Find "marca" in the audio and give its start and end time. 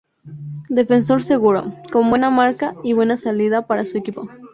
2.31-2.73